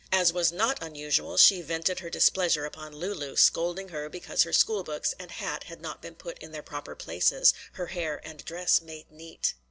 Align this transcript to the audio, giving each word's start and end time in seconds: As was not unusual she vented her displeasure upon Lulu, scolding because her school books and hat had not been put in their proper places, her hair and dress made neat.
As 0.11 0.33
was 0.33 0.51
not 0.51 0.81
unusual 0.81 1.37
she 1.37 1.61
vented 1.61 1.99
her 1.99 2.09
displeasure 2.09 2.65
upon 2.65 2.95
Lulu, 2.95 3.35
scolding 3.35 3.87
because 4.09 4.41
her 4.41 4.51
school 4.51 4.83
books 4.83 5.13
and 5.19 5.29
hat 5.29 5.65
had 5.65 5.79
not 5.79 6.01
been 6.01 6.15
put 6.15 6.39
in 6.39 6.51
their 6.51 6.63
proper 6.63 6.95
places, 6.95 7.53
her 7.73 7.85
hair 7.85 8.19
and 8.25 8.43
dress 8.43 8.81
made 8.81 9.11
neat. 9.11 9.53